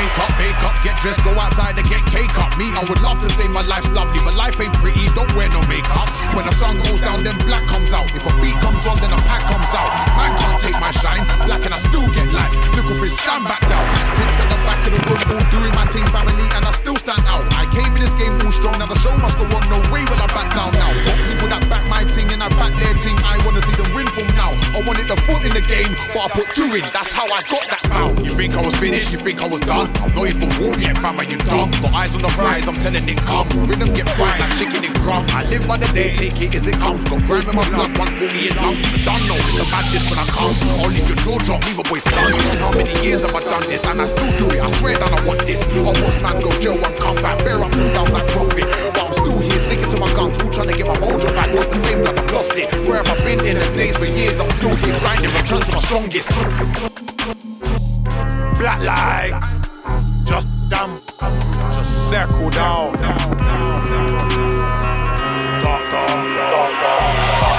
Wake 0.00 0.16
up, 0.16 0.32
make 0.40 0.56
up, 0.64 0.72
get 0.80 0.96
dressed, 1.04 1.20
go 1.28 1.36
outside 1.36 1.76
and 1.76 1.84
get 1.84 2.00
cake 2.08 2.32
up. 2.40 2.56
Me, 2.56 2.72
I 2.72 2.80
would 2.88 3.04
love 3.04 3.20
to 3.20 3.28
say 3.36 3.44
my 3.52 3.60
life's 3.68 3.92
lovely, 3.92 4.16
but 4.24 4.32
life 4.32 4.56
ain't 4.56 4.72
pretty, 4.80 5.04
don't 5.12 5.28
wear 5.36 5.52
no 5.52 5.60
makeup. 5.68 6.08
When 6.32 6.48
the 6.48 6.56
sun 6.56 6.80
goes 6.80 7.04
down, 7.04 7.20
then 7.20 7.36
black 7.44 7.68
comes 7.68 7.92
out. 7.92 8.08
If 8.16 8.24
a 8.24 8.32
beat 8.40 8.56
comes 8.64 8.88
on, 8.88 8.96
then 8.96 9.12
a 9.12 9.20
pack 9.28 9.44
comes 9.44 9.68
out. 9.76 9.92
Man 10.16 10.32
can't 10.40 10.56
take 10.56 10.80
my 10.80 10.88
shine, 11.04 11.20
black 11.44 11.60
and 11.68 11.76
I 11.76 11.80
still 11.84 12.08
get 12.16 12.32
light. 12.32 12.48
Looking 12.80 12.96
for 12.96 13.12
his 13.12 13.16
stand 13.20 13.44
back 13.44 13.60
down. 13.68 13.84
Catch 13.92 14.16
tints 14.16 14.40
at 14.40 14.48
the 14.48 14.56
back 14.64 14.80
of 14.88 14.96
the 14.96 15.00
room, 15.04 15.20
all 15.36 15.44
doing 15.52 15.74
my 15.76 15.84
team 15.92 16.08
family, 16.08 16.48
and 16.56 16.64
I 16.64 16.72
still 16.72 16.96
stand 16.96 17.20
out. 17.28 17.44
I 17.52 17.68
came 17.68 17.92
in 17.92 18.00
this 18.00 18.16
game 18.16 18.32
all 18.40 18.52
strong, 18.56 18.80
now 18.80 18.88
the 18.88 18.96
show 19.04 19.12
must 19.20 19.36
go 19.36 19.44
on, 19.52 19.68
no 19.68 19.84
way 19.92 20.00
will 20.08 20.16
I 20.16 20.32
back 20.32 20.48
down 20.56 20.72
now. 20.80 20.96
Got 21.04 21.20
people 21.28 21.52
that 21.52 21.60
back 21.68 21.84
my 21.92 22.08
team 22.08 22.24
and 22.32 22.40
I 22.40 22.48
back 22.56 22.72
their 22.80 22.96
team, 23.04 23.20
I 23.20 23.36
wanna 23.44 23.60
see 23.60 23.76
them 23.76 23.92
win 23.92 24.08
from 24.16 24.32
now. 24.32 24.56
I 24.72 24.80
wanted 24.80 25.12
the 25.12 25.20
foot 25.28 25.44
in 25.44 25.52
the 25.52 25.60
game, 25.60 25.92
but 26.16 26.24
I 26.24 26.28
put 26.32 26.48
two 26.56 26.72
in, 26.72 26.88
that's 26.88 27.12
how 27.12 27.28
I 27.28 27.44
got 27.52 27.68
that 27.68 27.84
foul. 27.84 28.16
You 28.24 28.32
think 28.32 28.56
I 28.56 28.64
was 28.64 28.72
finished, 28.80 29.12
you 29.12 29.20
think 29.20 29.44
I 29.44 29.46
was 29.46 29.60
done? 29.68 29.89
I'm 29.98 30.12
even 30.26 30.48
warm 30.60 30.80
yet, 30.80 30.98
fam, 30.98 31.18
are 31.18 31.24
you 31.24 31.38
dumb? 31.38 31.70
Got 31.82 31.92
eyes 31.94 32.14
on 32.14 32.22
the 32.22 32.28
prize, 32.28 32.68
I'm 32.68 32.74
telling 32.74 33.08
it 33.08 33.18
come. 33.18 33.48
Rhythm 33.66 33.92
get 33.94 34.08
fried 34.10 34.38
like 34.40 34.56
chicken 34.56 34.84
and 34.84 34.94
crumb. 34.96 35.24
I 35.30 35.42
live 35.48 35.66
by 35.66 35.76
the 35.78 35.86
day, 35.92 36.14
take 36.14 36.40
it 36.40 36.54
as 36.54 36.66
it 36.66 36.74
comes. 36.74 37.02
Got 37.04 37.22
grime 37.26 37.48
in 37.48 37.56
my 37.56 37.68
blood, 37.70 37.98
one 37.98 38.12
for 38.14 38.28
me 38.30 38.48
and 38.48 38.56
lump. 38.56 38.78
Done 39.04 39.26
know 39.26 39.36
it's 39.36 39.58
a 39.58 39.66
madness 39.66 40.04
when 40.10 40.18
I 40.18 40.26
come. 40.30 40.54
Only 40.82 41.02
your 41.02 41.18
jaw 41.24 41.38
drop, 41.42 41.64
leave 41.66 41.78
a 41.78 41.82
boy 41.82 41.98
stun. 41.98 42.32
How 42.60 42.72
many 42.72 42.94
years 43.02 43.22
have 43.22 43.34
I 43.34 43.40
done 43.40 43.66
this? 43.66 43.84
And 43.84 44.00
I 44.00 44.06
still 44.06 44.30
do 44.38 44.46
it, 44.54 44.60
I 44.60 44.68
swear 44.78 44.98
that 44.98 45.12
I 45.12 45.20
want 45.26 45.40
this. 45.46 45.60
I 45.66 45.80
watch 45.82 46.22
man 46.22 46.40
go 46.40 46.50
jail 46.60 46.78
and 46.78 46.96
come 46.96 47.16
back, 47.22 47.38
bear 47.44 47.62
ups 47.62 47.80
and 47.80 47.92
downs 47.94 48.12
like 48.12 48.28
profit. 48.28 48.99
I'm 49.10 49.16
still 49.16 49.40
here, 49.40 49.58
sticking 49.58 49.90
to 49.90 49.98
my 49.98 50.06
guns, 50.14 50.34
still 50.34 50.50
trying 50.50 50.68
to 50.68 50.76
get 50.76 50.86
my 50.86 50.94
mojo 50.94 51.34
back. 51.34 51.52
Not 51.52 51.66
the 51.66 51.76
same 51.84 52.04
like 52.04 52.16
I've 52.16 52.32
lost 52.32 52.56
it. 52.56 52.72
Where 52.86 53.02
have 53.02 53.08
I 53.08 53.16
been 53.24 53.44
in 53.44 53.58
the 53.58 53.70
days 53.74 53.96
for 53.96 54.04
years? 54.04 54.38
I'm 54.38 54.52
still 54.52 54.76
here 54.76 55.00
grinding, 55.00 55.34
return 55.34 55.62
to 55.62 55.72
my 55.72 55.80
strongest. 55.80 56.28
Black 58.60 58.80
light. 58.82 59.32
Just 60.26 60.48
damn. 60.70 60.96
Just 61.74 61.92
circle 62.08 62.50
down. 62.50 62.92
Dark, 65.62 65.84
dark, 65.90 66.80
dark. 66.80 67.49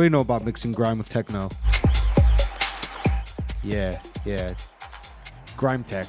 What 0.00 0.04
do 0.04 0.06
you 0.06 0.10
know 0.12 0.20
about 0.20 0.46
mixing 0.46 0.72
grime 0.72 0.96
with 0.96 1.10
techno? 1.10 1.50
Yeah, 3.62 4.00
yeah. 4.24 4.54
Grime 5.58 5.84
tech. 5.84 6.06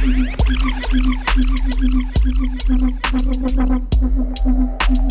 you. 4.98 5.09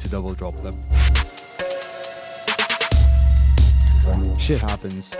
to 0.00 0.08
double 0.08 0.34
drop 0.34 0.56
them. 0.62 0.78
Shit 4.38 4.60
happens. 4.60 5.10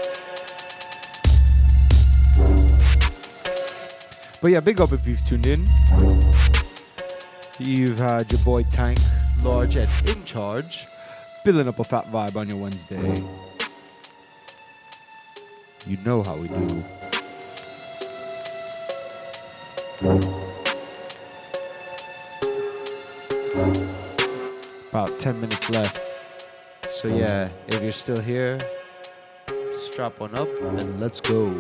But 4.41 4.51
yeah, 4.53 4.61
big 4.61 4.81
up 4.81 4.93
if 4.93 5.07
you've 5.07 5.25
tuned 5.27 5.47
in. 5.47 5.67
You've 7.59 7.99
had 7.99 8.33
your 8.33 8.41
boy 8.43 8.63
Tank, 8.65 8.99
Large, 9.43 9.77
and 9.77 10.09
In 10.09 10.25
Charge, 10.25 10.87
building 11.45 11.69
up 11.69 11.79
a 11.79 11.85
fat 11.85 12.11
vibe 12.11 12.37
on 12.37 12.49
your 12.49 12.57
Wednesday. 12.57 13.15
You 15.87 15.99
know 16.07 16.23
how 16.23 16.37
we 16.37 16.49
do. 16.49 16.85
minutes 25.61 25.71
left. 25.71 26.07
So, 26.93 27.09
yeah, 27.09 27.49
if 27.69 27.83
you're 27.83 27.93
still 27.93 28.21
here, 28.21 28.59
strap 29.79 30.21
on 30.21 30.37
up 30.39 30.49
and 30.63 31.01
let's 31.01 31.21
go. 31.21 31.51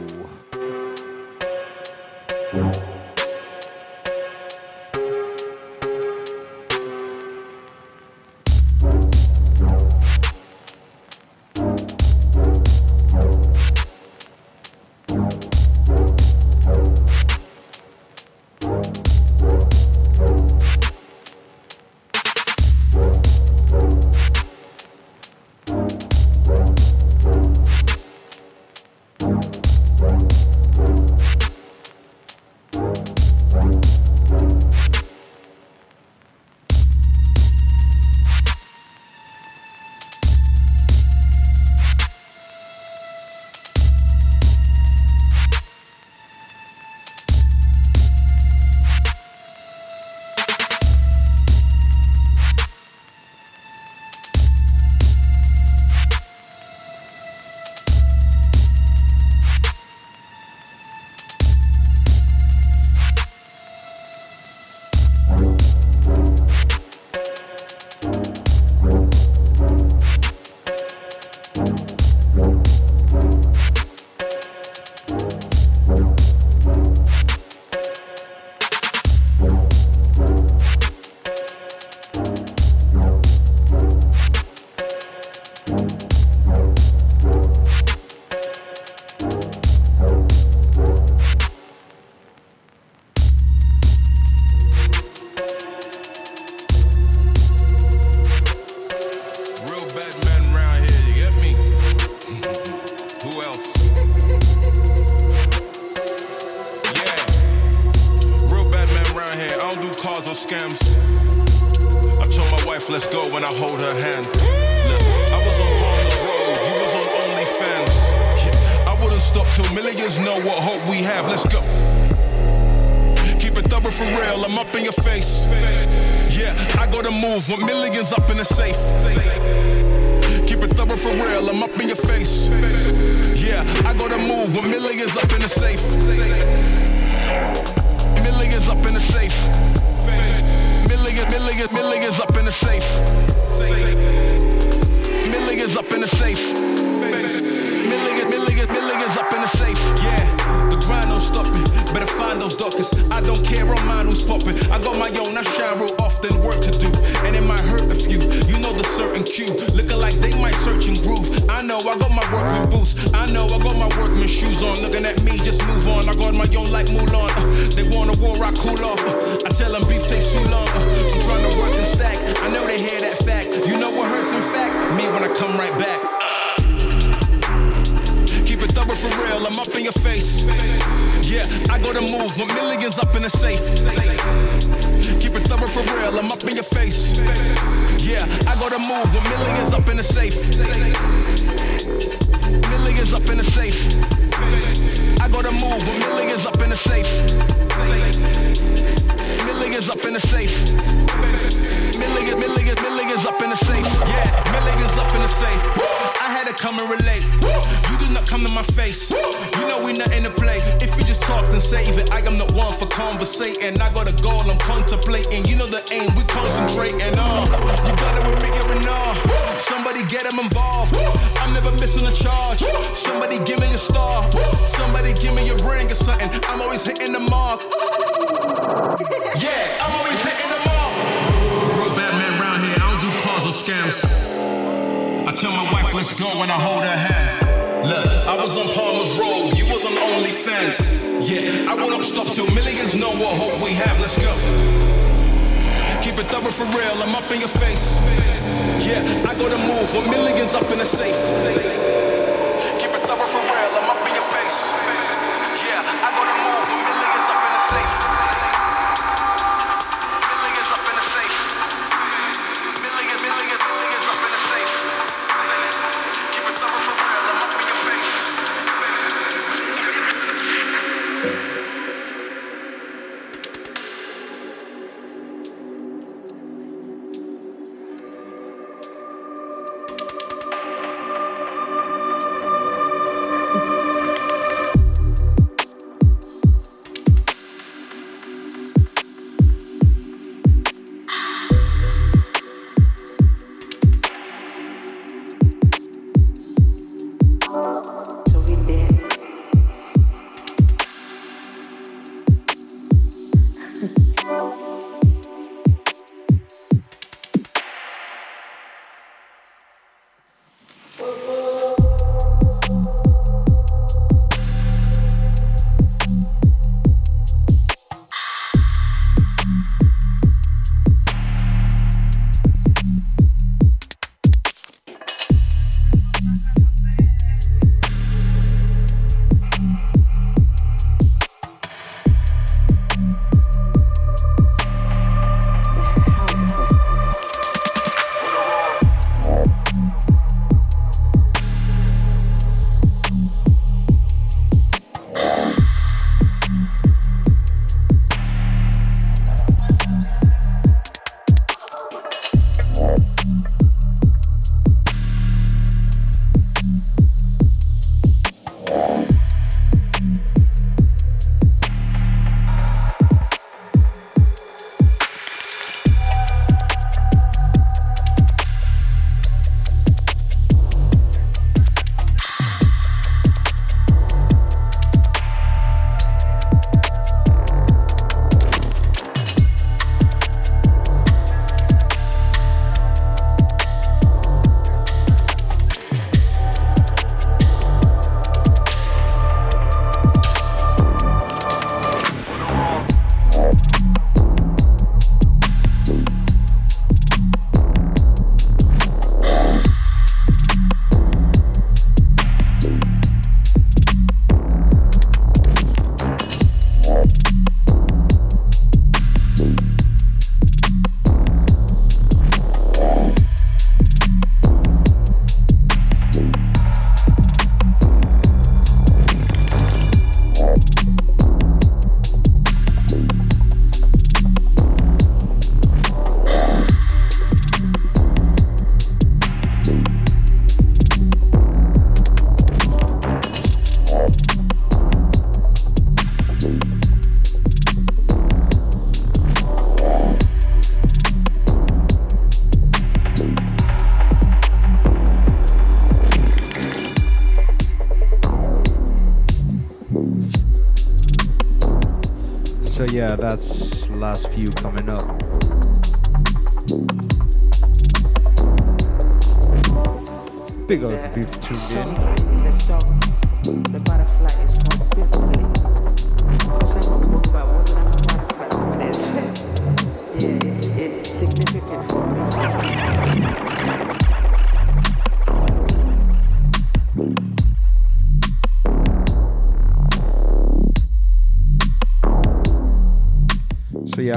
Yeah, 453.01 453.16
that's 453.16 453.89
last 453.89 454.28
few 454.28 454.48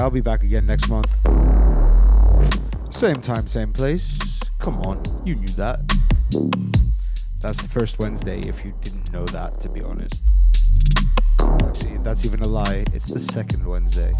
I'll 0.04 0.10
be 0.10 0.20
back 0.20 0.42
again 0.42 0.66
next 0.66 0.90
month. 0.90 1.10
Same 2.90 3.22
time, 3.22 3.46
same 3.46 3.72
place. 3.72 4.38
Come 4.58 4.82
on, 4.82 5.02
you 5.24 5.34
knew 5.34 5.46
that. 5.56 5.80
That's 7.40 7.62
the 7.62 7.68
first 7.68 7.98
Wednesday 7.98 8.40
if 8.40 8.66
you 8.66 8.74
didn't 8.82 9.10
know 9.14 9.24
that, 9.24 9.62
to 9.62 9.70
be 9.70 9.80
honest. 9.80 10.22
Actually, 11.40 11.96
that's 12.02 12.26
even 12.26 12.42
a 12.42 12.48
lie. 12.48 12.84
It's 12.92 13.06
the 13.06 13.18
second 13.18 13.66
Wednesday. 13.66 14.12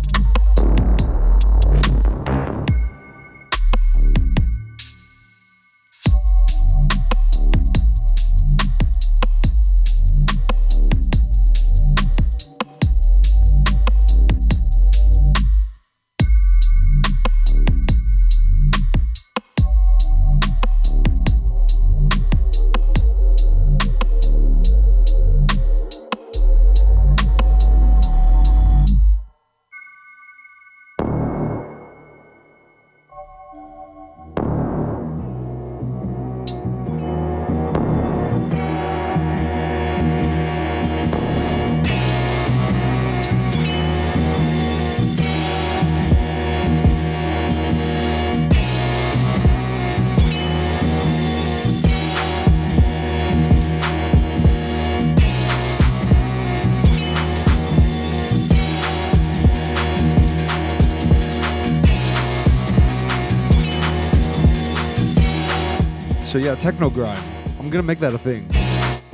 So 66.34 66.40
yeah, 66.40 66.56
techno 66.56 66.90
grime. 66.90 67.22
I'm 67.60 67.70
gonna 67.70 67.84
make 67.84 67.98
that 67.98 68.12
a 68.12 68.18
thing. 68.18 68.44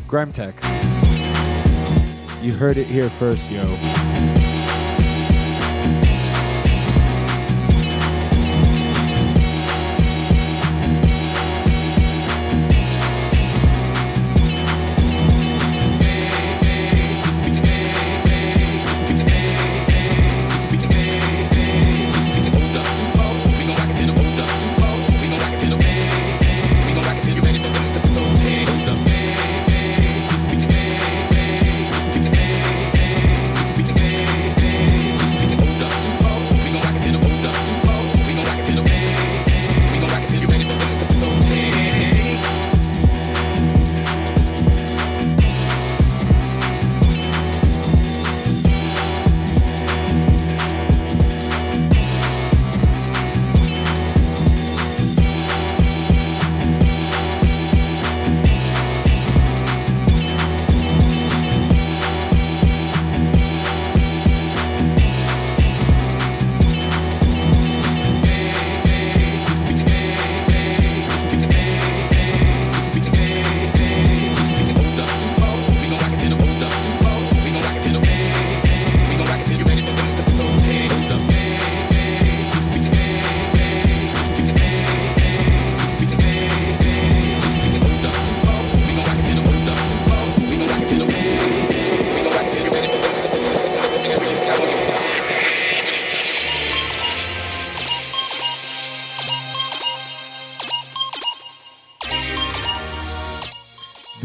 Grime 0.08 0.32
tech. 0.32 0.54
You 2.42 2.54
heard 2.54 2.78
it 2.78 2.86
here 2.86 3.10
first, 3.10 3.50
yo. 3.50 3.89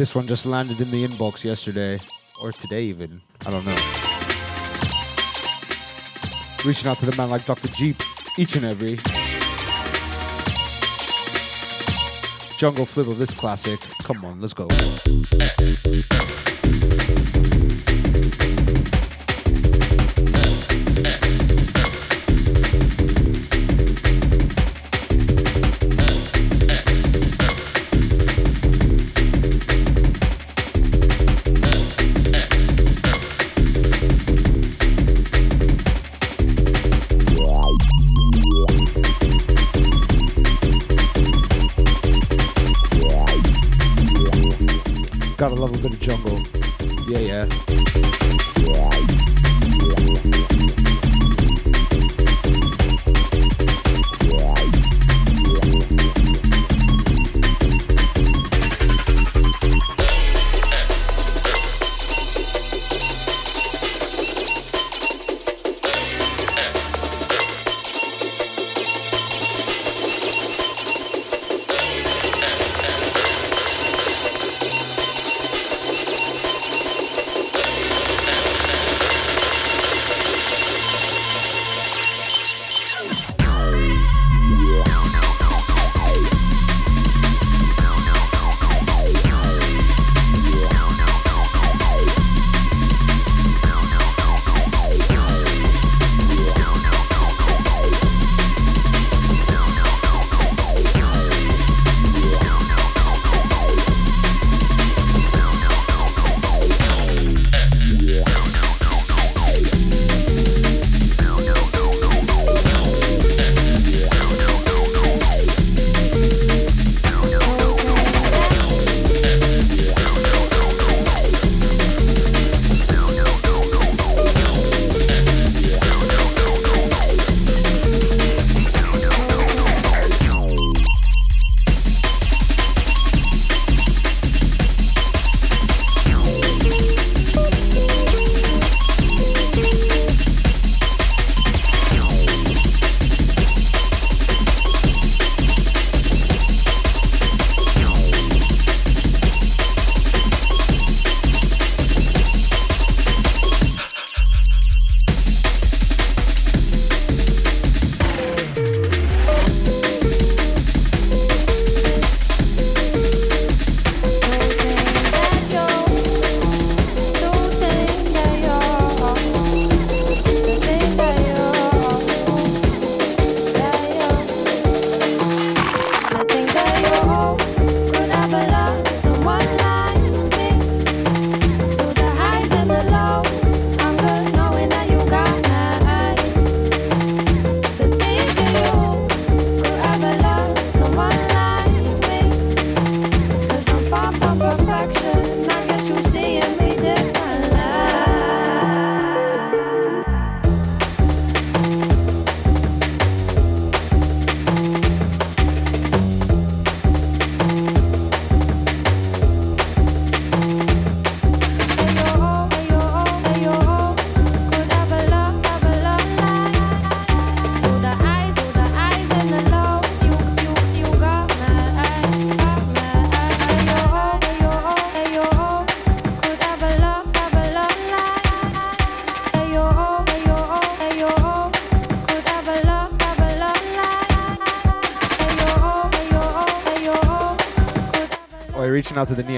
This 0.05 0.13
one 0.13 0.27
just 0.27 0.45
landed 0.45 0.79
in 0.79 0.91
the 0.91 1.03
inbox 1.03 1.43
yesterday, 1.43 1.97
or 2.39 2.51
today 2.51 2.83
even. 2.83 3.19
I 3.47 3.49
don't 3.49 3.65
know. 3.65 3.71
Reaching 6.63 6.87
out 6.87 6.97
to 6.97 7.07
the 7.07 7.15
man 7.17 7.31
like 7.31 7.43
Dr. 7.43 7.69
Jeep, 7.69 7.95
each 8.37 8.55
and 8.55 8.65
every. 8.65 8.97
Jungle 12.59 12.85
flip 12.85 13.07
of 13.07 13.17
this 13.17 13.33
classic. 13.33 13.79
Come 14.03 14.23
on, 14.23 14.39
let's 14.39 14.53
go. 14.53 14.67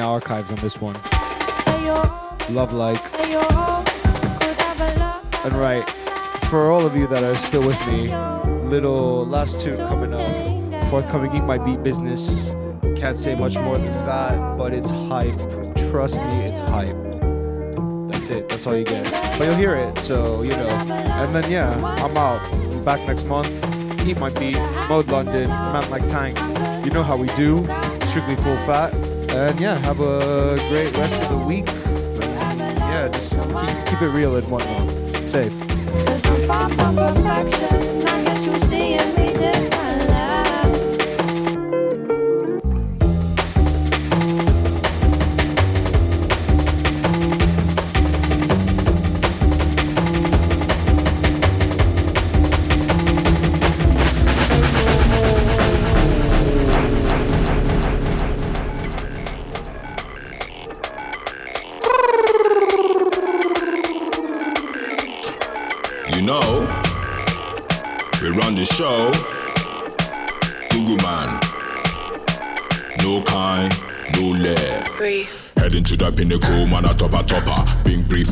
Archives 0.07 0.51
on 0.51 0.57
this 0.57 0.79
one. 0.81 0.95
Love 2.49 2.73
like. 2.73 3.01
And 5.45 5.53
right, 5.55 5.87
for 6.49 6.71
all 6.71 6.85
of 6.85 6.95
you 6.95 7.07
that 7.07 7.23
are 7.23 7.35
still 7.35 7.65
with 7.65 7.87
me, 7.87 8.07
little 8.67 9.25
last 9.25 9.59
two 9.59 9.75
coming 9.77 10.13
up. 10.13 10.89
Forthcoming 10.89 11.35
Eat 11.35 11.43
My 11.43 11.57
Beat 11.57 11.83
business. 11.83 12.51
Can't 12.95 13.19
say 13.19 13.35
much 13.35 13.57
more 13.57 13.77
than 13.77 13.91
that, 14.05 14.57
but 14.57 14.73
it's 14.73 14.89
hype. 14.89 15.37
Trust 15.91 16.21
me, 16.23 16.35
it's 16.43 16.61
hype. 16.61 16.95
That's 18.09 18.29
it. 18.29 18.49
That's 18.49 18.65
all 18.65 18.75
you 18.75 18.85
get. 18.85 19.11
But 19.37 19.45
you'll 19.45 19.55
hear 19.55 19.75
it, 19.75 19.97
so 19.99 20.41
you 20.41 20.51
know. 20.51 20.69
And 20.69 21.35
then 21.35 21.51
yeah, 21.51 21.71
I'm 22.03 22.15
out. 22.17 22.41
Back 22.85 23.05
next 23.05 23.25
month. 23.27 23.49
Eat 24.07 24.19
my 24.19 24.29
beat. 24.29 24.57
Mode 24.89 25.07
London. 25.07 25.49
Man 25.49 25.89
like 25.89 26.07
Tank. 26.07 26.37
You 26.85 26.91
know 26.91 27.03
how 27.03 27.17
we 27.17 27.27
do. 27.35 27.65
Strictly 28.07 28.37
full 28.37 28.57
fat. 28.65 28.93
And 29.37 29.61
yeah, 29.61 29.77
have 29.85 29.99
a 29.99 30.57
great 30.67 30.97
rest 30.97 31.21
of 31.21 31.29
the 31.29 31.45
week. 31.45 31.67
Yeah, 32.79 33.07
just 33.09 33.35
keep, 33.35 33.85
keep 33.85 34.01
it 34.01 34.09
real 34.09 34.35
and 34.35 34.49
whatnot. 34.49 35.15
Safe. 35.17 35.53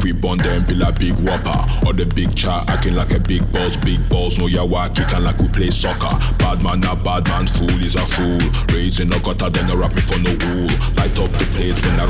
We 0.06 0.12
bond 0.12 0.40
them, 0.42 0.64
be 0.68 0.76
like 0.76 1.00
big 1.00 1.18
whopper. 1.18 1.66
Or 1.84 1.92
the 1.92 2.06
big 2.06 2.36
chat, 2.36 2.70
acting 2.70 2.94
like 2.94 3.12
a 3.12 3.20
big 3.20 3.52
boss, 3.52 3.76
big 3.76 4.08
balls, 4.08 4.38
no 4.38 4.46
ya 4.46 4.64
walk, 4.64 4.94
kicking 4.94 5.24
like 5.24 5.40
we 5.40 5.48
play 5.48 5.72
soccer. 5.72 6.16
Bad 6.38 6.62
man, 6.62 6.84
a 6.84 6.96
bad 6.96 7.28
man, 7.28 7.48
fool 7.48 7.82
is 7.82 7.96
a 7.96 8.06
fool. 8.06 8.38
Raising 8.70 9.12
a 9.12 9.20
gutter, 9.20 9.50
then 9.50 9.66
rap 9.76 9.96
me 9.96 10.02
for 10.02 10.20
no 10.20 10.30
wool. 10.30 10.70
Light 10.94 11.18
up 11.18 11.32
the 11.32 11.46
plate 11.54 11.82
when 11.84 12.00
I 12.00 12.06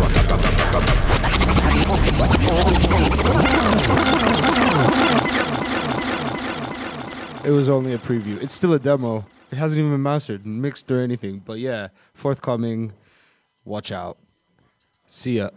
It 7.45 7.51
was 7.51 7.69
only 7.69 7.93
a 7.93 7.97
preview. 7.97 8.41
It's 8.43 8.53
still 8.53 8.73
a 8.73 8.79
demo. 8.79 9.25
It 9.51 9.55
hasn't 9.55 9.79
even 9.79 9.91
been 9.91 10.03
mastered, 10.03 10.45
mixed 10.45 10.91
or 10.91 10.99
anything. 10.99 11.41
But 11.45 11.59
yeah, 11.59 11.87
forthcoming. 12.13 12.91
Watch 13.63 13.93
out. 13.93 14.17
See 15.07 15.37
ya. 15.37 15.51